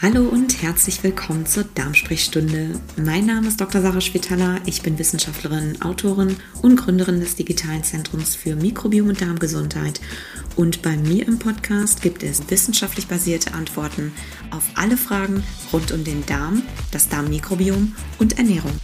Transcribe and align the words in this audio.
Hallo 0.00 0.28
und 0.28 0.62
herzlich 0.62 1.02
willkommen 1.02 1.44
zur 1.44 1.64
Darmsprechstunde. 1.64 2.78
Mein 2.96 3.26
Name 3.26 3.48
ist 3.48 3.60
Dr. 3.60 3.82
Sarah 3.82 4.00
Schwitala. 4.00 4.60
Ich 4.64 4.82
bin 4.82 4.96
Wissenschaftlerin, 4.96 5.82
Autorin 5.82 6.36
und 6.62 6.76
Gründerin 6.76 7.18
des 7.18 7.34
digitalen 7.34 7.82
Zentrums 7.82 8.36
für 8.36 8.54
Mikrobiom 8.54 9.08
und 9.08 9.20
Darmgesundheit. 9.20 10.00
Und 10.54 10.82
bei 10.82 10.96
mir 10.96 11.26
im 11.26 11.40
Podcast 11.40 12.00
gibt 12.00 12.22
es 12.22 12.48
wissenschaftlich 12.48 13.08
basierte 13.08 13.54
Antworten 13.54 14.12
auf 14.52 14.62
alle 14.76 14.96
Fragen 14.96 15.42
rund 15.72 15.90
um 15.90 16.04
den 16.04 16.24
Darm, 16.26 16.62
das 16.92 17.08
Darmmikrobiom 17.08 17.96
und 18.20 18.38
Ernährung. 18.38 18.78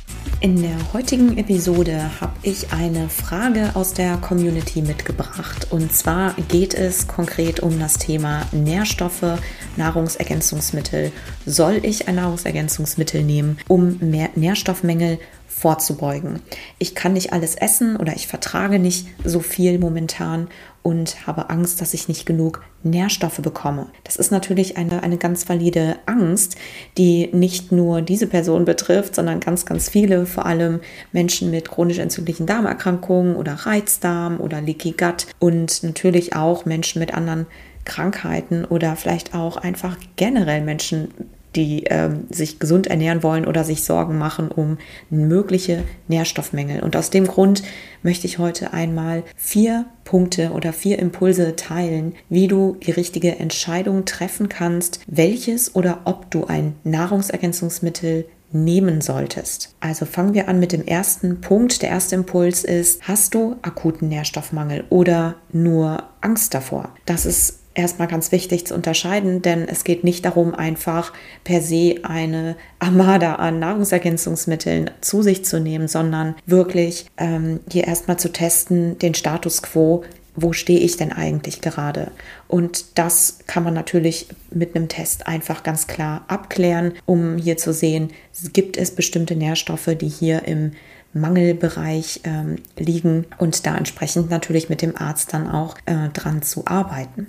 In 0.44 0.60
der 0.60 0.92
heutigen 0.92 1.38
Episode 1.38 2.20
habe 2.20 2.34
ich 2.42 2.70
eine 2.70 3.08
Frage 3.08 3.70
aus 3.72 3.94
der 3.94 4.18
Community 4.18 4.82
mitgebracht. 4.82 5.68
Und 5.70 5.90
zwar 5.90 6.34
geht 6.34 6.74
es 6.74 7.08
konkret 7.08 7.60
um 7.60 7.80
das 7.80 7.94
Thema 7.94 8.42
Nährstoffe, 8.52 9.38
Nahrungsergänzungsmittel. 9.78 11.12
Soll 11.46 11.80
ich 11.82 12.08
ein 12.08 12.16
Nahrungsergänzungsmittel 12.16 13.22
nehmen, 13.22 13.56
um 13.68 13.96
mehr 14.00 14.28
Nährstoffmängel 14.34 15.18
vorzubeugen? 15.48 16.42
Ich 16.78 16.94
kann 16.94 17.14
nicht 17.14 17.32
alles 17.32 17.54
essen 17.54 17.96
oder 17.96 18.14
ich 18.14 18.26
vertrage 18.26 18.78
nicht 18.78 19.06
so 19.24 19.40
viel 19.40 19.78
momentan 19.78 20.48
und 20.84 21.26
habe 21.26 21.48
Angst, 21.48 21.80
dass 21.80 21.94
ich 21.94 22.08
nicht 22.08 22.26
genug 22.26 22.62
Nährstoffe 22.82 23.40
bekomme. 23.40 23.86
Das 24.04 24.16
ist 24.16 24.30
natürlich 24.30 24.76
eine, 24.76 25.02
eine 25.02 25.16
ganz 25.16 25.48
valide 25.48 25.96
Angst, 26.04 26.56
die 26.98 27.30
nicht 27.32 27.72
nur 27.72 28.02
diese 28.02 28.26
Person 28.26 28.66
betrifft, 28.66 29.14
sondern 29.14 29.40
ganz, 29.40 29.64
ganz 29.64 29.88
viele, 29.88 30.26
vor 30.26 30.44
allem 30.44 30.80
Menschen 31.10 31.50
mit 31.50 31.70
chronisch 31.70 31.98
entzündlichen 31.98 32.46
Darmerkrankungen 32.46 33.34
oder 33.34 33.54
Reizdarm 33.54 34.38
oder 34.40 34.60
Leaky 34.60 34.92
Gut 34.92 35.26
und 35.38 35.82
natürlich 35.82 36.36
auch 36.36 36.66
Menschen 36.66 36.98
mit 36.98 37.14
anderen 37.14 37.46
Krankheiten 37.86 38.66
oder 38.66 38.94
vielleicht 38.94 39.34
auch 39.34 39.56
einfach 39.56 39.96
generell 40.16 40.62
Menschen 40.62 41.08
die 41.56 41.84
ähm, 41.84 42.24
sich 42.30 42.58
gesund 42.58 42.86
ernähren 42.86 43.22
wollen 43.22 43.46
oder 43.46 43.64
sich 43.64 43.82
Sorgen 43.82 44.18
machen 44.18 44.50
um 44.50 44.78
mögliche 45.10 45.82
Nährstoffmängel. 46.08 46.82
Und 46.82 46.96
aus 46.96 47.10
dem 47.10 47.26
Grund 47.26 47.62
möchte 48.02 48.26
ich 48.26 48.38
heute 48.38 48.72
einmal 48.72 49.22
vier 49.36 49.86
Punkte 50.04 50.50
oder 50.50 50.72
vier 50.72 50.98
Impulse 50.98 51.56
teilen, 51.56 52.14
wie 52.28 52.48
du 52.48 52.76
die 52.84 52.90
richtige 52.90 53.36
Entscheidung 53.38 54.04
treffen 54.04 54.48
kannst, 54.48 55.00
welches 55.06 55.74
oder 55.74 56.02
ob 56.04 56.30
du 56.30 56.46
ein 56.46 56.74
Nahrungsergänzungsmittel 56.84 58.26
nehmen 58.54 59.00
solltest. 59.00 59.74
Also 59.80 60.06
fangen 60.06 60.32
wir 60.32 60.48
an 60.48 60.60
mit 60.60 60.72
dem 60.72 60.86
ersten 60.86 61.40
Punkt. 61.40 61.82
Der 61.82 61.90
erste 61.90 62.14
Impuls 62.14 62.62
ist, 62.62 63.02
hast 63.08 63.34
du 63.34 63.56
akuten 63.62 64.08
Nährstoffmangel 64.08 64.84
oder 64.90 65.34
nur 65.52 66.04
Angst 66.20 66.54
davor? 66.54 66.90
Das 67.04 67.26
ist 67.26 67.63
erstmal 67.74 68.08
ganz 68.08 68.32
wichtig 68.32 68.66
zu 68.66 68.74
unterscheiden, 68.74 69.42
denn 69.42 69.68
es 69.68 69.84
geht 69.84 70.04
nicht 70.04 70.24
darum, 70.24 70.54
einfach 70.54 71.12
per 71.42 71.60
se 71.60 71.96
eine 72.02 72.56
Armada 72.78 73.36
an 73.36 73.58
Nahrungsergänzungsmitteln 73.58 74.90
zu 75.00 75.22
sich 75.22 75.44
zu 75.44 75.60
nehmen, 75.60 75.88
sondern 75.88 76.34
wirklich 76.46 77.06
ähm, 77.16 77.60
hier 77.70 77.84
erstmal 77.84 78.18
zu 78.18 78.32
testen, 78.32 78.98
den 78.98 79.14
Status 79.14 79.62
quo, 79.62 80.04
wo 80.36 80.52
stehe 80.52 80.80
ich 80.80 80.96
denn 80.96 81.12
eigentlich 81.12 81.60
gerade? 81.60 82.10
Und 82.48 82.98
das 82.98 83.38
kann 83.46 83.62
man 83.62 83.74
natürlich 83.74 84.26
mit 84.50 84.74
einem 84.74 84.88
Test 84.88 85.26
einfach 85.26 85.62
ganz 85.62 85.86
klar 85.86 86.24
abklären, 86.28 86.92
um 87.06 87.38
hier 87.38 87.56
zu 87.56 87.72
sehen, 87.72 88.10
gibt 88.52 88.76
es 88.76 88.90
bestimmte 88.90 89.36
Nährstoffe, 89.36 89.90
die 90.00 90.08
hier 90.08 90.46
im 90.46 90.72
Mangelbereich 91.12 92.20
ähm, 92.24 92.56
liegen 92.76 93.26
und 93.38 93.66
da 93.66 93.76
entsprechend 93.76 94.30
natürlich 94.30 94.68
mit 94.68 94.82
dem 94.82 94.96
Arzt 94.96 95.32
dann 95.32 95.48
auch 95.48 95.76
äh, 95.86 96.08
dran 96.12 96.42
zu 96.42 96.66
arbeiten. 96.66 97.28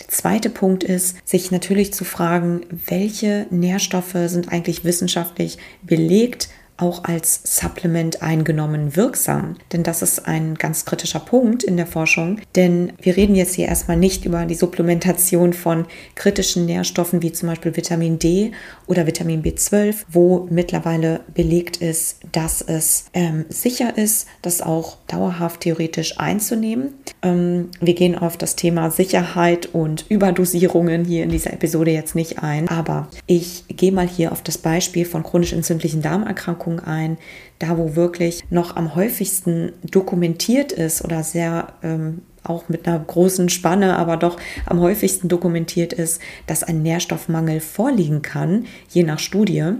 Der 0.00 0.08
zweite 0.08 0.50
Punkt 0.50 0.82
ist, 0.82 1.16
sich 1.28 1.50
natürlich 1.50 1.92
zu 1.92 2.04
fragen, 2.04 2.62
welche 2.86 3.46
Nährstoffe 3.50 4.16
sind 4.26 4.50
eigentlich 4.50 4.84
wissenschaftlich 4.84 5.58
belegt 5.82 6.48
auch 6.80 7.04
als 7.04 7.40
Supplement 7.44 8.22
eingenommen 8.22 8.96
wirksam. 8.96 9.56
Denn 9.72 9.82
das 9.82 10.02
ist 10.02 10.26
ein 10.26 10.54
ganz 10.54 10.84
kritischer 10.84 11.20
Punkt 11.20 11.62
in 11.62 11.76
der 11.76 11.86
Forschung. 11.86 12.40
Denn 12.56 12.92
wir 13.00 13.16
reden 13.16 13.34
jetzt 13.34 13.54
hier 13.54 13.68
erstmal 13.68 13.96
nicht 13.96 14.24
über 14.24 14.46
die 14.46 14.54
Supplementation 14.54 15.52
von 15.52 15.86
kritischen 16.14 16.66
Nährstoffen 16.66 17.22
wie 17.22 17.32
zum 17.32 17.48
Beispiel 17.48 17.76
Vitamin 17.76 18.18
D 18.18 18.52
oder 18.86 19.06
Vitamin 19.06 19.42
B12, 19.42 19.96
wo 20.10 20.46
mittlerweile 20.50 21.20
belegt 21.34 21.78
ist, 21.78 22.20
dass 22.32 22.62
es 22.62 23.06
ähm, 23.14 23.44
sicher 23.48 23.96
ist, 23.96 24.26
das 24.42 24.62
auch 24.62 24.98
dauerhaft 25.06 25.60
theoretisch 25.60 26.18
einzunehmen. 26.18 26.94
Ähm, 27.22 27.70
wir 27.80 27.94
gehen 27.94 28.16
auf 28.16 28.36
das 28.36 28.56
Thema 28.56 28.90
Sicherheit 28.90 29.66
und 29.72 30.06
Überdosierungen 30.08 31.04
hier 31.04 31.24
in 31.24 31.30
dieser 31.30 31.52
Episode 31.52 31.90
jetzt 31.90 32.14
nicht 32.14 32.42
ein. 32.42 32.68
Aber 32.68 33.08
ich 33.26 33.64
gehe 33.68 33.92
mal 33.92 34.08
hier 34.08 34.32
auf 34.32 34.42
das 34.42 34.58
Beispiel 34.58 35.04
von 35.04 35.22
chronisch 35.22 35.52
entzündlichen 35.52 36.02
Darmerkrankungen 36.02 36.69
Erkrankung 36.70 36.80
ein, 36.80 37.18
da 37.58 37.78
wo 37.78 37.96
wirklich 37.96 38.44
noch 38.50 38.76
am 38.76 38.94
häufigsten 38.94 39.72
dokumentiert 39.82 40.72
ist 40.72 41.04
oder 41.04 41.22
sehr 41.22 41.74
ähm, 41.82 42.22
auch 42.42 42.68
mit 42.68 42.86
einer 42.86 42.98
großen 42.98 43.48
Spanne, 43.50 43.96
aber 43.96 44.16
doch 44.16 44.38
am 44.66 44.80
häufigsten 44.80 45.28
dokumentiert 45.28 45.92
ist, 45.92 46.22
dass 46.46 46.62
ein 46.62 46.82
Nährstoffmangel 46.82 47.60
vorliegen 47.60 48.22
kann, 48.22 48.66
je 48.88 49.02
nach 49.02 49.18
Studie. 49.18 49.74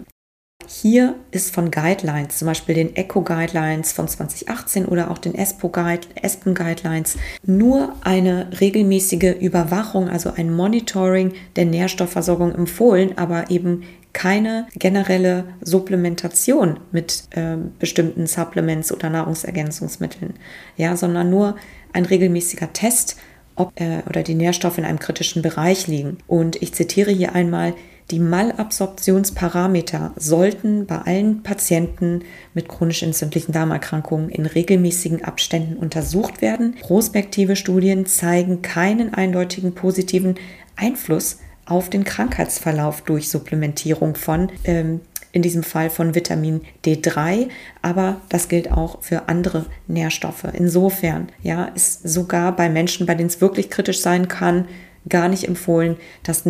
Hier 0.72 1.16
ist 1.32 1.52
von 1.52 1.72
Guidelines, 1.72 2.38
zum 2.38 2.46
Beispiel 2.46 2.76
den 2.76 2.94
ECHO 2.94 3.22
Guidelines 3.22 3.90
von 3.90 4.06
2018 4.06 4.86
oder 4.86 5.10
auch 5.10 5.18
den 5.18 5.34
ESPO 5.34 5.68
Guide, 5.68 6.06
ESPEN 6.14 6.54
Guidelines, 6.54 7.18
nur 7.44 7.96
eine 8.02 8.48
regelmäßige 8.60 9.34
Überwachung, 9.40 10.08
also 10.08 10.32
ein 10.32 10.54
Monitoring 10.54 11.32
der 11.56 11.64
Nährstoffversorgung 11.64 12.54
empfohlen, 12.54 13.18
aber 13.18 13.50
eben 13.50 13.82
keine 14.12 14.68
generelle 14.78 15.46
Supplementation 15.60 16.78
mit 16.92 17.24
äh, 17.30 17.56
bestimmten 17.80 18.28
Supplements 18.28 18.92
oder 18.92 19.10
Nahrungsergänzungsmitteln, 19.10 20.34
ja, 20.76 20.96
sondern 20.96 21.30
nur 21.30 21.56
ein 21.92 22.04
regelmäßiger 22.04 22.72
Test, 22.72 23.16
ob 23.56 23.72
äh, 23.80 24.02
oder 24.08 24.22
die 24.22 24.36
Nährstoffe 24.36 24.78
in 24.78 24.84
einem 24.84 25.00
kritischen 25.00 25.42
Bereich 25.42 25.88
liegen. 25.88 26.18
Und 26.28 26.62
ich 26.62 26.74
zitiere 26.74 27.10
hier 27.10 27.34
einmal, 27.34 27.74
die 28.10 28.18
Malabsorptionsparameter 28.18 30.12
sollten 30.16 30.86
bei 30.86 30.98
allen 30.98 31.42
Patienten 31.42 32.22
mit 32.54 32.68
chronisch 32.68 33.02
entzündlichen 33.02 33.52
Darmerkrankungen 33.52 34.30
in 34.30 34.46
regelmäßigen 34.46 35.24
Abständen 35.24 35.76
untersucht 35.76 36.42
werden. 36.42 36.76
Prospektive 36.80 37.56
Studien 37.56 38.06
zeigen 38.06 38.62
keinen 38.62 39.14
eindeutigen 39.14 39.74
positiven 39.74 40.34
Einfluss 40.76 41.38
auf 41.66 41.88
den 41.88 42.04
Krankheitsverlauf 42.04 43.02
durch 43.02 43.28
Supplementierung 43.28 44.16
von, 44.16 44.50
ähm, 44.64 45.00
in 45.32 45.42
diesem 45.42 45.62
Fall 45.62 45.90
von 45.90 46.16
Vitamin 46.16 46.62
D3, 46.84 47.48
aber 47.82 48.20
das 48.28 48.48
gilt 48.48 48.72
auch 48.72 49.00
für 49.02 49.28
andere 49.28 49.66
Nährstoffe. 49.86 50.44
Insofern, 50.52 51.28
ja, 51.42 51.66
ist 51.66 52.08
sogar 52.08 52.56
bei 52.56 52.68
Menschen, 52.68 53.06
bei 53.06 53.14
denen 53.14 53.28
es 53.28 53.40
wirklich 53.40 53.70
kritisch 53.70 54.00
sein 54.00 54.26
kann, 54.26 54.66
gar 55.08 55.28
nicht 55.28 55.46
empfohlen, 55.46 55.96
das 56.24 56.42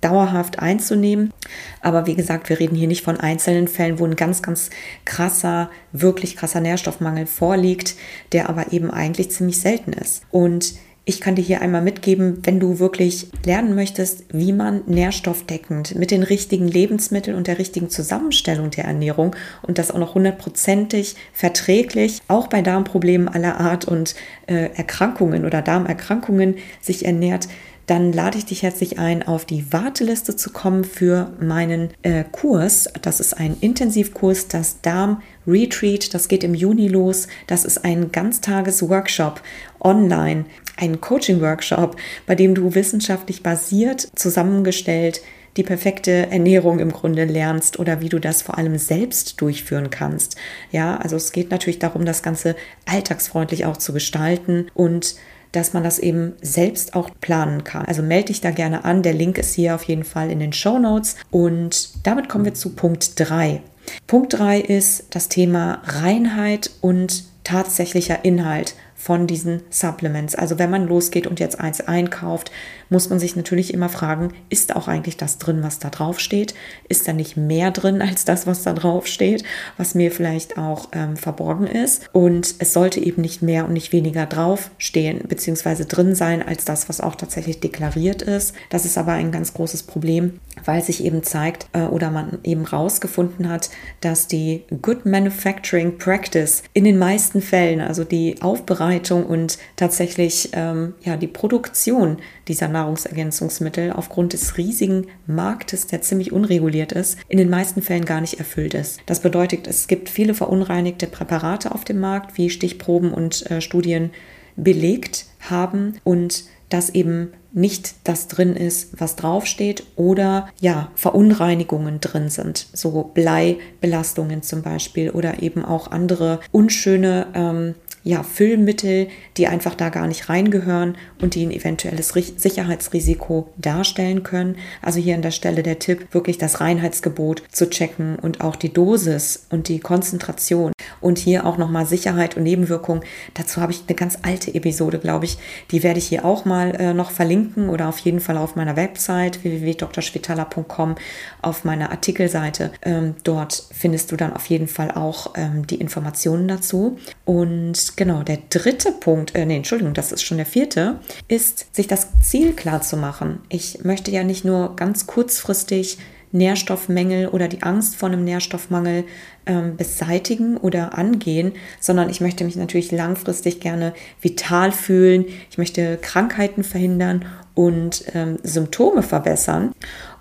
dauerhaft 0.00 0.58
einzunehmen. 0.58 1.32
Aber 1.80 2.06
wie 2.06 2.14
gesagt, 2.14 2.48
wir 2.48 2.60
reden 2.60 2.76
hier 2.76 2.88
nicht 2.88 3.04
von 3.04 3.18
einzelnen 3.18 3.68
Fällen, 3.68 3.98
wo 3.98 4.04
ein 4.04 4.16
ganz, 4.16 4.42
ganz 4.42 4.70
krasser, 5.04 5.70
wirklich 5.92 6.36
krasser 6.36 6.60
Nährstoffmangel 6.60 7.26
vorliegt, 7.26 7.96
der 8.32 8.48
aber 8.48 8.72
eben 8.72 8.90
eigentlich 8.90 9.30
ziemlich 9.30 9.60
selten 9.60 9.92
ist. 9.92 10.22
Und 10.30 10.74
ich 11.08 11.20
kann 11.20 11.36
dir 11.36 11.42
hier 11.42 11.62
einmal 11.62 11.82
mitgeben, 11.82 12.40
wenn 12.42 12.58
du 12.58 12.80
wirklich 12.80 13.28
lernen 13.44 13.76
möchtest, 13.76 14.24
wie 14.32 14.52
man 14.52 14.82
nährstoffdeckend 14.86 15.94
mit 15.94 16.10
den 16.10 16.24
richtigen 16.24 16.66
Lebensmitteln 16.66 17.36
und 17.36 17.46
der 17.46 17.60
richtigen 17.60 17.90
Zusammenstellung 17.90 18.70
der 18.72 18.86
Ernährung 18.86 19.36
und 19.62 19.78
das 19.78 19.92
auch 19.92 19.98
noch 19.98 20.16
hundertprozentig 20.16 21.14
verträglich, 21.32 22.22
auch 22.26 22.48
bei 22.48 22.60
Darmproblemen 22.60 23.28
aller 23.28 23.60
Art 23.60 23.84
und 23.84 24.16
äh, 24.48 24.70
Erkrankungen 24.74 25.44
oder 25.44 25.62
Darmerkrankungen 25.62 26.56
sich 26.80 27.06
ernährt, 27.06 27.46
dann 27.86 28.12
lade 28.12 28.38
ich 28.38 28.46
dich 28.46 28.62
herzlich 28.62 28.98
ein, 28.98 29.22
auf 29.22 29.44
die 29.44 29.72
Warteliste 29.72 30.34
zu 30.34 30.50
kommen 30.50 30.84
für 30.84 31.32
meinen 31.40 31.90
äh, 32.02 32.24
Kurs. 32.30 32.88
Das 33.02 33.20
ist 33.20 33.34
ein 33.34 33.56
Intensivkurs, 33.60 34.48
das 34.48 34.80
Darm 34.80 35.22
Retreat. 35.46 36.12
Das 36.12 36.28
geht 36.28 36.42
im 36.42 36.54
Juni 36.54 36.88
los. 36.88 37.28
Das 37.46 37.64
ist 37.64 37.84
ein 37.84 38.10
Ganztages-Workshop 38.10 39.40
online, 39.80 40.46
ein 40.76 41.00
Coaching-Workshop, 41.00 41.96
bei 42.26 42.34
dem 42.34 42.54
du 42.54 42.74
wissenschaftlich 42.74 43.42
basiert 43.42 44.08
zusammengestellt 44.16 45.20
die 45.56 45.62
perfekte 45.62 46.30
Ernährung 46.30 46.80
im 46.80 46.92
Grunde 46.92 47.24
lernst 47.24 47.78
oder 47.78 48.00
wie 48.00 48.08
du 48.08 48.18
das 48.18 48.42
vor 48.42 48.58
allem 48.58 48.76
selbst 48.78 49.40
durchführen 49.40 49.90
kannst. 49.90 50.36
Ja, 50.70 50.98
also 50.98 51.16
es 51.16 51.32
geht 51.32 51.50
natürlich 51.50 51.78
darum, 51.78 52.04
das 52.04 52.22
Ganze 52.22 52.56
alltagsfreundlich 52.84 53.64
auch 53.64 53.78
zu 53.78 53.92
gestalten 53.92 54.66
und 54.74 55.16
dass 55.52 55.72
man 55.72 55.84
das 55.84 55.98
eben 55.98 56.34
selbst 56.42 56.94
auch 56.94 57.10
planen 57.20 57.64
kann. 57.64 57.86
Also 57.86 58.02
melde 58.02 58.26
dich 58.26 58.40
da 58.40 58.50
gerne 58.50 58.84
an. 58.84 59.02
Der 59.02 59.14
Link 59.14 59.38
ist 59.38 59.54
hier 59.54 59.74
auf 59.74 59.84
jeden 59.84 60.04
Fall 60.04 60.30
in 60.30 60.40
den 60.40 60.52
Show 60.52 60.78
Notes. 60.78 61.16
Und 61.30 62.06
damit 62.06 62.28
kommen 62.28 62.44
wir 62.44 62.54
zu 62.54 62.74
Punkt 62.74 63.12
3. 63.16 63.62
Punkt 64.06 64.38
3 64.38 64.60
ist 64.60 65.06
das 65.10 65.28
Thema 65.28 65.82
Reinheit 65.84 66.70
und 66.80 67.24
tatsächlicher 67.44 68.24
Inhalt 68.24 68.74
von 69.06 69.28
diesen 69.28 69.62
Supplements. 69.70 70.34
Also 70.34 70.58
wenn 70.58 70.68
man 70.68 70.88
losgeht 70.88 71.28
und 71.28 71.38
jetzt 71.38 71.60
eins 71.60 71.80
einkauft, 71.80 72.50
muss 72.88 73.08
man 73.08 73.20
sich 73.20 73.36
natürlich 73.36 73.72
immer 73.72 73.88
fragen, 73.88 74.32
ist 74.48 74.74
auch 74.74 74.88
eigentlich 74.88 75.16
das 75.16 75.38
drin, 75.38 75.62
was 75.62 75.78
da 75.78 75.90
drauf 75.90 76.18
steht? 76.18 76.54
Ist 76.88 77.06
da 77.06 77.12
nicht 77.12 77.36
mehr 77.36 77.70
drin 77.70 78.02
als 78.02 78.24
das, 78.24 78.48
was 78.48 78.64
da 78.64 78.72
drauf 78.72 79.06
steht, 79.06 79.44
was 79.76 79.94
mir 79.94 80.10
vielleicht 80.10 80.58
auch 80.58 80.88
ähm, 80.90 81.16
verborgen 81.16 81.68
ist? 81.68 82.08
Und 82.12 82.56
es 82.58 82.72
sollte 82.72 82.98
eben 82.98 83.22
nicht 83.22 83.42
mehr 83.42 83.64
und 83.64 83.74
nicht 83.74 83.92
weniger 83.92 84.26
draufstehen 84.26 85.20
bzw. 85.28 85.84
drin 85.84 86.16
sein 86.16 86.42
als 86.42 86.64
das, 86.64 86.88
was 86.88 87.00
auch 87.00 87.14
tatsächlich 87.14 87.60
deklariert 87.60 88.22
ist. 88.22 88.56
Das 88.70 88.84
ist 88.84 88.98
aber 88.98 89.12
ein 89.12 89.30
ganz 89.30 89.54
großes 89.54 89.84
Problem, 89.84 90.40
weil 90.64 90.82
sich 90.82 91.04
eben 91.04 91.22
zeigt 91.22 91.68
äh, 91.74 91.82
oder 91.82 92.10
man 92.10 92.38
eben 92.42 92.64
rausgefunden 92.64 93.48
hat, 93.48 93.70
dass 94.00 94.26
die 94.26 94.64
Good 94.82 95.06
Manufacturing 95.06 95.96
Practice 95.96 96.64
in 96.72 96.82
den 96.82 96.98
meisten 96.98 97.40
Fällen, 97.40 97.80
also 97.80 98.02
die 98.02 98.42
Aufbereitung 98.42 98.95
und 99.24 99.58
tatsächlich 99.76 100.50
ähm, 100.52 100.94
ja, 101.02 101.16
die 101.16 101.26
Produktion 101.26 102.18
dieser 102.48 102.68
Nahrungsergänzungsmittel 102.68 103.92
aufgrund 103.92 104.32
des 104.32 104.56
riesigen 104.56 105.06
Marktes, 105.26 105.86
der 105.86 106.02
ziemlich 106.02 106.32
unreguliert 106.32 106.92
ist, 106.92 107.18
in 107.28 107.38
den 107.38 107.50
meisten 107.50 107.82
Fällen 107.82 108.04
gar 108.04 108.20
nicht 108.20 108.38
erfüllt 108.38 108.74
ist. 108.74 109.00
Das 109.06 109.20
bedeutet, 109.20 109.66
es 109.66 109.86
gibt 109.86 110.08
viele 110.08 110.34
verunreinigte 110.34 111.06
Präparate 111.06 111.72
auf 111.72 111.84
dem 111.84 112.00
Markt, 112.00 112.38
wie 112.38 112.50
Stichproben 112.50 113.12
und 113.12 113.50
äh, 113.50 113.60
Studien 113.60 114.10
belegt 114.56 115.26
haben 115.40 115.98
und 116.02 116.44
dass 116.68 116.90
eben 116.90 117.32
nicht 117.52 117.94
das 118.04 118.28
drin 118.28 118.54
ist, 118.54 119.00
was 119.00 119.16
draufsteht 119.16 119.84
oder 119.96 120.48
ja, 120.60 120.90
Verunreinigungen 120.94 122.00
drin 122.00 122.28
sind, 122.28 122.66
so 122.72 123.10
Bleibelastungen 123.14 124.42
zum 124.42 124.62
Beispiel 124.62 125.10
oder 125.10 125.42
eben 125.42 125.64
auch 125.64 125.90
andere 125.90 126.40
unschöne 126.52 127.28
ähm, 127.34 127.74
ja, 128.06 128.22
Füllmittel, 128.22 129.08
die 129.36 129.48
einfach 129.48 129.74
da 129.74 129.88
gar 129.88 130.06
nicht 130.06 130.28
reingehören 130.28 130.96
und 131.20 131.34
die 131.34 131.44
ein 131.44 131.50
eventuelles 131.50 132.10
Sicherheitsrisiko 132.10 133.48
darstellen 133.56 134.22
können. 134.22 134.56
Also 134.80 135.00
hier 135.00 135.16
an 135.16 135.22
der 135.22 135.32
Stelle 135.32 135.64
der 135.64 135.80
Tipp, 135.80 136.06
wirklich 136.12 136.38
das 136.38 136.60
Reinheitsgebot 136.60 137.42
zu 137.50 137.68
checken 137.68 138.16
und 138.16 138.42
auch 138.42 138.54
die 138.54 138.72
Dosis 138.72 139.46
und 139.50 139.66
die 139.66 139.80
Konzentration. 139.80 140.70
Und 141.00 141.18
hier 141.18 141.46
auch 141.46 141.58
nochmal 141.58 141.86
Sicherheit 141.86 142.36
und 142.36 142.42
Nebenwirkung. 142.42 143.02
Dazu 143.34 143.60
habe 143.60 143.72
ich 143.72 143.82
eine 143.86 143.96
ganz 143.96 144.18
alte 144.22 144.54
Episode, 144.54 144.98
glaube 144.98 145.24
ich. 145.24 145.38
Die 145.70 145.82
werde 145.82 145.98
ich 145.98 146.06
hier 146.06 146.24
auch 146.24 146.44
mal 146.44 146.74
äh, 146.76 146.94
noch 146.94 147.10
verlinken 147.10 147.68
oder 147.68 147.88
auf 147.88 147.98
jeden 147.98 148.20
Fall 148.20 148.36
auf 148.36 148.56
meiner 148.56 148.76
Website 148.76 149.42
www.drschwitala.com 149.44 150.96
auf 151.42 151.64
meiner 151.64 151.90
Artikelseite. 151.90 152.72
Ähm, 152.82 153.14
dort 153.24 153.64
findest 153.72 154.12
du 154.12 154.16
dann 154.16 154.32
auf 154.32 154.46
jeden 154.46 154.68
Fall 154.68 154.90
auch 154.92 155.34
ähm, 155.36 155.66
die 155.66 155.76
Informationen 155.76 156.48
dazu. 156.48 156.98
Und 157.24 157.96
genau, 157.96 158.22
der 158.22 158.38
dritte 158.50 158.92
Punkt, 158.92 159.34
äh, 159.34 159.46
nee, 159.46 159.56
Entschuldigung, 159.56 159.94
das 159.94 160.12
ist 160.12 160.22
schon 160.22 160.36
der 160.36 160.46
vierte, 160.46 161.00
ist, 161.28 161.74
sich 161.74 161.86
das 161.86 162.08
Ziel 162.22 162.52
klar 162.52 162.82
zu 162.82 162.96
machen. 162.96 163.40
Ich 163.48 163.84
möchte 163.84 164.10
ja 164.10 164.24
nicht 164.24 164.44
nur 164.44 164.76
ganz 164.76 165.06
kurzfristig 165.06 165.98
Nährstoffmängel 166.36 167.28
oder 167.28 167.48
die 167.48 167.62
Angst 167.62 167.96
vor 167.96 168.08
einem 168.08 168.24
Nährstoffmangel 168.24 169.04
ähm, 169.46 169.76
beseitigen 169.76 170.56
oder 170.56 170.96
angehen, 170.96 171.52
sondern 171.80 172.10
ich 172.10 172.20
möchte 172.20 172.44
mich 172.44 172.56
natürlich 172.56 172.92
langfristig 172.92 173.60
gerne 173.60 173.94
vital 174.20 174.72
fühlen. 174.72 175.26
Ich 175.50 175.58
möchte 175.58 175.98
Krankheiten 175.98 176.64
verhindern 176.64 177.24
und 177.54 178.04
ähm, 178.14 178.38
Symptome 178.42 179.02
verbessern 179.02 179.72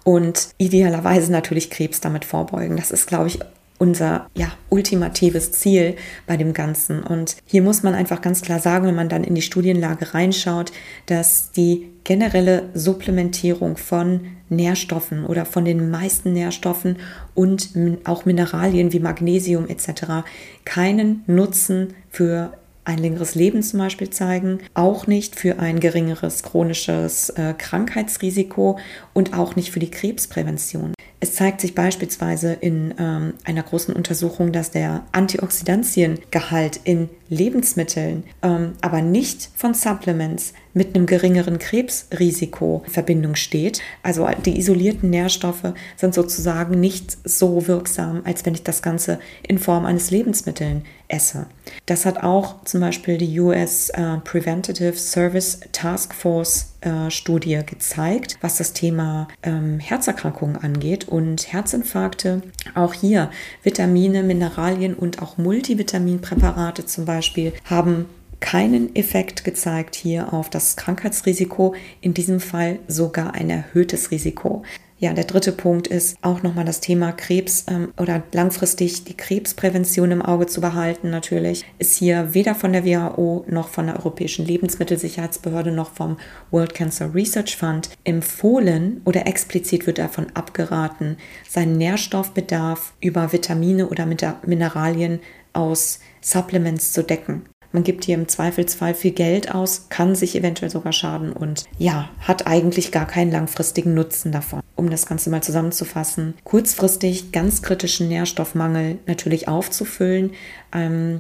und 0.03 0.49
idealerweise 0.57 1.31
natürlich 1.31 1.69
Krebs 1.69 1.99
damit 1.99 2.25
vorbeugen. 2.25 2.77
Das 2.77 2.91
ist, 2.91 3.07
glaube 3.07 3.27
ich, 3.27 3.39
unser 3.77 4.29
ja, 4.35 4.51
ultimatives 4.69 5.51
Ziel 5.51 5.95
bei 6.27 6.37
dem 6.37 6.53
Ganzen. 6.53 7.03
Und 7.03 7.37
hier 7.45 7.61
muss 7.61 7.83
man 7.83 7.93
einfach 7.93 8.21
ganz 8.21 8.41
klar 8.41 8.59
sagen, 8.59 8.87
wenn 8.87 8.95
man 8.95 9.09
dann 9.09 9.23
in 9.23 9.35
die 9.35 9.41
Studienlage 9.41 10.13
reinschaut, 10.13 10.71
dass 11.07 11.51
die 11.51 11.89
generelle 12.03 12.69
Supplementierung 12.73 13.77
von 13.77 14.21
Nährstoffen 14.49 15.25
oder 15.25 15.45
von 15.45 15.65
den 15.65 15.89
meisten 15.89 16.33
Nährstoffen 16.33 16.97
und 17.33 17.69
auch 18.05 18.25
Mineralien 18.25 18.93
wie 18.93 18.99
Magnesium 18.99 19.67
etc. 19.67 20.25
keinen 20.65 21.23
Nutzen 21.27 21.93
für 22.09 22.53
ein 22.85 22.99
längeres 22.99 23.33
Leben 23.33 23.63
zum 23.63 23.79
Beispiel 23.79 24.11
zeigen, 24.11 24.59
auch 24.75 25.07
nicht 25.07 25.35
für 25.35 25.59
ein 25.59 25.79
geringeres 25.79 26.43
chronisches 26.43 27.31
äh, 27.31 27.55
Krankheitsrisiko 27.57 28.77
und 29.13 29.33
auch 29.35 29.55
nicht 29.55 29.71
für 29.71 29.79
die 29.79 29.89
Krebsprävention. 29.89 30.94
Es 31.25 31.33
zeigt 31.33 31.59
sich 31.59 31.73
beispielsweise 31.73 32.53
in 32.53 32.93
ähm, 32.99 33.33
einer 33.45 33.63
großen 33.63 33.95
Untersuchung, 33.95 34.51
dass 34.51 34.69
der 34.69 35.07
Antioxidantiengehalt 35.11 36.79
in 36.83 37.09
Lebensmitteln, 37.29 38.25
ähm, 38.43 38.73
aber 38.81 39.01
nicht 39.01 39.49
von 39.55 39.73
Supplements 39.73 40.53
mit 40.75 40.93
einem 40.93 41.07
geringeren 41.07 41.57
Krebsrisiko 41.57 42.83
in 42.85 42.91
Verbindung 42.91 43.35
steht. 43.35 43.81
Also 44.03 44.27
die 44.45 44.59
isolierten 44.59 45.09
Nährstoffe 45.09 45.73
sind 45.95 46.13
sozusagen 46.13 46.79
nicht 46.79 47.17
so 47.23 47.67
wirksam, 47.67 48.21
als 48.25 48.45
wenn 48.45 48.53
ich 48.53 48.63
das 48.63 48.81
Ganze 48.83 49.19
in 49.47 49.57
Form 49.57 49.85
eines 49.85 50.11
Lebensmittels 50.11 50.83
esse. 51.07 51.45
Das 51.85 52.05
hat 52.05 52.23
auch 52.23 52.63
zum 52.63 52.81
Beispiel 52.81 53.17
die 53.17 53.39
US 53.39 53.89
äh, 53.89 54.17
Preventative 54.23 54.93
Service 54.93 55.59
Task 55.71 56.13
Force 56.13 56.73
äh, 56.81 57.09
Studie 57.09 57.61
gezeigt, 57.65 58.37
was 58.41 58.57
das 58.57 58.73
Thema 58.73 59.27
ähm, 59.43 59.79
Herzerkrankungen 59.79 60.57
angeht 60.57 61.07
und 61.07 61.53
Herzinfarkte. 61.53 62.41
Auch 62.73 62.93
hier 62.93 63.29
Vitamine, 63.63 64.23
Mineralien 64.23 64.93
und 64.93 65.21
auch 65.21 65.37
Multivitaminpräparate 65.37 66.85
zum 66.85 67.05
Beispiel 67.05 67.53
haben 67.63 68.07
keinen 68.45 68.95
Effekt 68.95 69.43
gezeigt 69.43 69.95
hier 69.95 70.31
auf 70.31 70.51
das 70.51 70.75
Krankheitsrisiko, 70.75 71.73
in 71.99 72.13
diesem 72.13 72.39
Fall 72.39 72.77
sogar 72.87 73.33
ein 73.33 73.49
erhöhtes 73.49 74.11
Risiko. 74.11 74.61
Ja, 74.99 75.13
der 75.13 75.23
dritte 75.23 75.51
Punkt 75.51 75.87
ist 75.87 76.15
auch 76.21 76.43
nochmal 76.43 76.63
das 76.63 76.79
Thema 76.79 77.11
Krebs 77.11 77.65
ähm, 77.67 77.91
oder 77.97 78.21
langfristig 78.33 79.03
die 79.03 79.17
Krebsprävention 79.17 80.11
im 80.11 80.21
Auge 80.21 80.45
zu 80.45 80.61
behalten. 80.61 81.09
Natürlich 81.09 81.65
ist 81.79 81.97
hier 81.97 82.35
weder 82.35 82.53
von 82.53 82.71
der 82.71 82.85
WHO 82.85 83.45
noch 83.47 83.69
von 83.69 83.87
der 83.87 83.97
Europäischen 83.97 84.45
Lebensmittelsicherheitsbehörde 84.45 85.71
noch 85.71 85.91
vom 85.91 86.17
World 86.51 86.75
Cancer 86.75 87.15
Research 87.15 87.57
Fund 87.57 87.89
empfohlen 88.03 89.01
oder 89.05 89.25
explizit 89.25 89.87
wird 89.87 89.97
davon 89.97 90.27
abgeraten, 90.35 91.17
seinen 91.49 91.79
Nährstoffbedarf 91.79 92.93
über 93.01 93.33
Vitamine 93.33 93.89
oder 93.89 94.05
Mineralien 94.05 95.19
aus 95.51 95.99
Supplements 96.21 96.93
zu 96.93 97.03
decken. 97.03 97.43
Man 97.75 97.83
gibt 97.83 98.05
hier 98.05 98.15
im 98.15 98.29
Zweifelsfall 98.29 98.93
viel 98.93 99.11
Geld 99.11 99.53
aus, 99.53 99.87
kann 99.89 100.15
sich 100.15 100.37
eventuell 100.37 100.71
sogar 100.71 100.93
schaden 100.93 101.33
und 101.33 101.65
ja, 101.77 102.07
hat 102.21 102.47
eigentlich 102.47 102.93
gar 102.93 103.05
keinen 103.05 103.33
langfristigen 103.33 103.93
Nutzen 103.93 104.31
davon. 104.31 104.61
Um 104.77 104.89
das 104.89 105.07
Ganze 105.07 105.29
mal 105.29 105.43
zusammenzufassen, 105.43 106.35
kurzfristig 106.45 107.33
ganz 107.33 107.61
kritischen 107.61 108.07
Nährstoffmangel 108.07 108.99
natürlich 109.07 109.49
aufzufüllen, 109.49 110.31
ähm, 110.73 111.19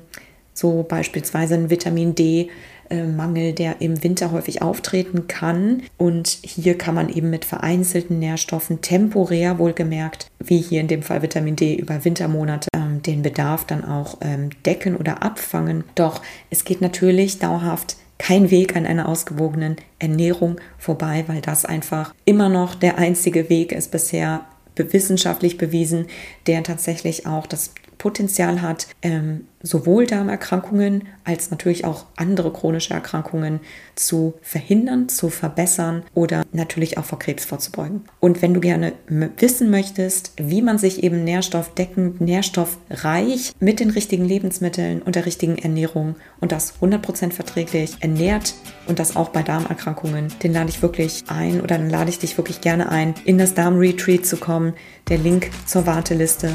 so 0.53 0.85
beispielsweise 0.87 1.55
ein 1.55 1.69
Vitamin 1.69 2.15
D 2.15 2.49
äh, 2.89 3.03
Mangel, 3.03 3.51
der 3.51 3.81
im 3.81 4.01
Winter 4.01 4.31
häufig 4.31 4.61
auftreten 4.61 5.27
kann. 5.27 5.83
Und 5.97 6.27
hier 6.41 6.77
kann 6.77 6.95
man 6.95 7.09
eben 7.09 7.31
mit 7.31 7.43
vereinzelten 7.43 8.19
Nährstoffen 8.19 8.79
temporär 8.79 9.59
wohlgemerkt, 9.59 10.27
wie 10.39 10.59
hier 10.59 10.79
in 10.79 10.87
dem 10.87 11.01
Fall 11.01 11.21
Vitamin 11.21 11.57
D 11.57 11.75
über 11.75 12.05
Wintermonate, 12.05 12.69
den 13.07 13.21
Bedarf 13.21 13.65
dann 13.65 13.85
auch 13.85 14.17
ähm, 14.21 14.49
decken 14.65 14.95
oder 14.95 15.23
abfangen. 15.23 15.83
Doch 15.95 16.21
es 16.49 16.63
geht 16.63 16.81
natürlich 16.81 17.39
dauerhaft 17.39 17.97
kein 18.17 18.49
Weg 18.51 18.75
an 18.75 18.85
einer 18.85 19.09
ausgewogenen 19.09 19.75
Ernährung 19.99 20.57
vorbei, 20.77 21.25
weil 21.27 21.41
das 21.41 21.65
einfach 21.65 22.13
immer 22.23 22.49
noch 22.49 22.75
der 22.75 22.97
einzige 22.97 23.49
Weg 23.49 23.71
ist 23.71 23.91
bisher 23.91 24.45
wissenschaftlich 24.75 25.57
bewiesen, 25.57 26.07
der 26.47 26.63
tatsächlich 26.63 27.25
auch 27.25 27.47
das 27.47 27.73
Potenzial 27.97 28.61
hat, 28.61 28.87
ähm, 29.01 29.47
sowohl 29.61 30.05
Darmerkrankungen 30.05 31.03
als 31.25 31.51
natürlich 31.51 31.85
auch 31.85 32.05
andere 32.15 32.53
chronische 32.53 32.93
Erkrankungen 32.93 33.59
zu 33.95 34.35
verhindern, 34.41 35.09
zu 35.09 35.29
verbessern 35.29 36.03
oder 36.13 36.45
natürlich 36.51 36.97
auch 36.97 37.05
vor 37.05 37.19
Krebs 37.19 37.45
vorzubeugen. 37.45 38.03
Und 38.19 38.41
wenn 38.41 38.53
du 38.53 38.59
gerne 38.59 38.93
wissen 39.37 39.69
möchtest, 39.71 40.33
wie 40.37 40.61
man 40.61 40.77
sich 40.77 41.03
eben 41.03 41.23
nährstoffdeckend, 41.23 42.21
nährstoffreich 42.21 43.53
mit 43.59 43.79
den 43.79 43.89
richtigen 43.89 44.25
Lebensmitteln 44.25 45.01
und 45.01 45.15
der 45.15 45.25
richtigen 45.25 45.57
Ernährung 45.57 46.15
und 46.39 46.51
das 46.51 46.75
100% 46.79 47.31
verträglich 47.31 47.97
ernährt 48.01 48.53
und 48.87 48.99
das 48.99 49.15
auch 49.15 49.29
bei 49.29 49.41
Darmerkrankungen, 49.41 50.27
den 50.43 50.53
lade 50.53 50.69
ich 50.69 50.81
wirklich 50.81 51.23
ein 51.27 51.61
oder 51.61 51.77
dann 51.77 51.89
lade 51.89 52.09
ich 52.09 52.19
dich 52.19 52.37
wirklich 52.37 52.61
gerne 52.61 52.89
ein, 52.89 53.15
in 53.25 53.37
das 53.37 53.55
Darmretreat 53.55 54.25
zu 54.25 54.37
kommen. 54.37 54.73
Der 55.09 55.17
Link 55.17 55.49
zur 55.65 55.85
Warteliste 55.85 56.51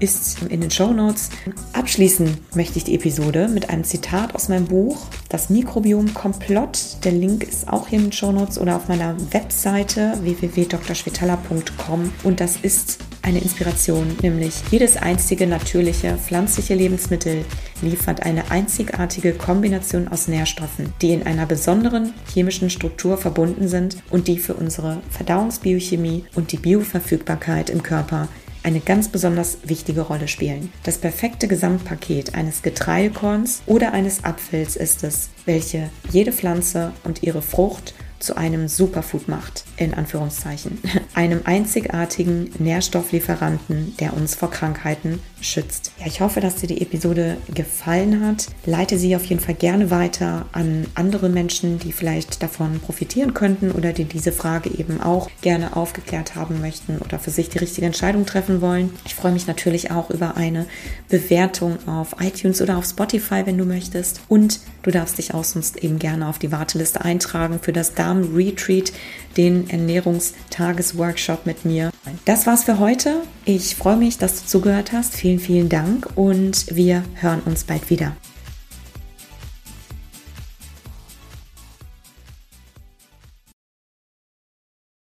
ist 0.00 0.42
in 0.48 0.60
den 0.60 0.70
Show 0.70 0.92
Notes. 0.92 1.30
Abschließen 1.72 2.36
möchte 2.54 2.78
ich 2.78 2.84
die 2.84 2.94
Episode 2.94 3.48
mit 3.48 3.70
einem 3.70 3.84
Zitat 3.84 4.07
aus 4.34 4.48
meinem 4.48 4.64
Buch, 4.64 5.06
Das 5.28 5.50
Mikrobiom 5.50 6.14
Komplott. 6.14 6.96
Der 7.04 7.12
Link 7.12 7.44
ist 7.44 7.68
auch 7.68 7.88
hier 7.88 7.98
in 7.98 8.06
den 8.06 8.12
Show 8.12 8.32
Notes 8.32 8.58
oder 8.58 8.76
auf 8.76 8.88
meiner 8.88 9.14
Webseite 9.32 10.14
www.drschwetala.com 10.22 12.12
und 12.24 12.40
das 12.40 12.56
ist 12.56 12.98
eine 13.20 13.40
Inspiration, 13.40 14.16
nämlich 14.22 14.54
jedes 14.70 14.96
einzige 14.96 15.46
natürliche 15.46 16.16
pflanzliche 16.16 16.74
Lebensmittel 16.74 17.44
liefert 17.82 18.22
eine 18.22 18.50
einzigartige 18.50 19.34
Kombination 19.34 20.08
aus 20.08 20.28
Nährstoffen, 20.28 20.94
die 21.02 21.12
in 21.12 21.24
einer 21.24 21.44
besonderen 21.44 22.14
chemischen 22.32 22.70
Struktur 22.70 23.18
verbunden 23.18 23.68
sind 23.68 23.98
und 24.08 24.28
die 24.28 24.38
für 24.38 24.54
unsere 24.54 25.02
Verdauungsbiochemie 25.10 26.24
und 26.34 26.52
die 26.52 26.56
Bioverfügbarkeit 26.56 27.68
im 27.68 27.82
Körper 27.82 28.28
eine 28.62 28.80
ganz 28.80 29.08
besonders 29.08 29.58
wichtige 29.64 30.02
Rolle 30.02 30.28
spielen. 30.28 30.72
Das 30.82 30.98
perfekte 30.98 31.48
Gesamtpaket 31.48 32.34
eines 32.34 32.62
Getreidekorns 32.62 33.62
oder 33.66 33.92
eines 33.92 34.24
Apfels 34.24 34.76
ist 34.76 35.04
es, 35.04 35.30
welche 35.44 35.90
jede 36.10 36.32
Pflanze 36.32 36.92
und 37.04 37.22
ihre 37.22 37.42
Frucht 37.42 37.94
zu 38.18 38.36
einem 38.36 38.68
Superfood 38.68 39.28
macht, 39.28 39.64
in 39.76 39.94
Anführungszeichen. 39.94 40.78
Einem 41.14 41.42
einzigartigen 41.44 42.50
Nährstofflieferanten, 42.58 43.96
der 43.98 44.14
uns 44.14 44.34
vor 44.34 44.50
Krankheiten 44.50 45.20
schützt. 45.40 45.92
Ja, 46.00 46.06
ich 46.06 46.20
hoffe, 46.20 46.40
dass 46.40 46.56
dir 46.56 46.66
die 46.66 46.80
Episode 46.80 47.36
gefallen 47.54 48.26
hat. 48.26 48.46
Leite 48.66 48.98
sie 48.98 49.14
auf 49.14 49.24
jeden 49.24 49.40
Fall 49.40 49.54
gerne 49.54 49.90
weiter 49.90 50.46
an 50.52 50.86
andere 50.94 51.28
Menschen, 51.28 51.78
die 51.78 51.92
vielleicht 51.92 52.42
davon 52.42 52.80
profitieren 52.80 53.34
könnten 53.34 53.70
oder 53.70 53.92
die 53.92 54.04
diese 54.04 54.32
Frage 54.32 54.70
eben 54.70 55.00
auch 55.00 55.30
gerne 55.40 55.76
aufgeklärt 55.76 56.34
haben 56.34 56.60
möchten 56.60 56.98
oder 56.98 57.18
für 57.18 57.30
sich 57.30 57.48
die 57.48 57.58
richtige 57.58 57.86
Entscheidung 57.86 58.26
treffen 58.26 58.60
wollen. 58.60 58.90
Ich 59.04 59.14
freue 59.14 59.32
mich 59.32 59.46
natürlich 59.46 59.90
auch 59.90 60.10
über 60.10 60.36
eine 60.36 60.66
Bewertung 61.08 61.78
auf 61.86 62.16
iTunes 62.20 62.60
oder 62.60 62.76
auf 62.76 62.84
Spotify, 62.84 63.42
wenn 63.44 63.58
du 63.58 63.64
möchtest. 63.64 64.20
Und 64.28 64.60
du 64.88 64.92
darfst 64.92 65.18
dich 65.18 65.34
auch 65.34 65.44
sonst 65.44 65.76
eben 65.84 65.98
gerne 65.98 66.26
auf 66.28 66.38
die 66.38 66.50
Warteliste 66.50 67.04
eintragen 67.04 67.60
für 67.60 67.74
das 67.74 67.92
Darm-Retreat, 67.92 68.90
den 69.36 69.68
Ernährungstagesworkshop 69.68 71.44
mit 71.44 71.66
mir. 71.66 71.90
Das 72.24 72.46
war's 72.46 72.64
für 72.64 72.78
heute. 72.78 73.20
Ich 73.44 73.76
freue 73.76 73.98
mich, 73.98 74.16
dass 74.16 74.40
du 74.40 74.46
zugehört 74.46 74.92
hast. 74.92 75.14
Vielen, 75.14 75.40
vielen 75.40 75.68
Dank 75.68 76.08
und 76.14 76.74
wir 76.74 77.04
hören 77.16 77.42
uns 77.44 77.64
bald 77.64 77.90
wieder. 77.90 78.16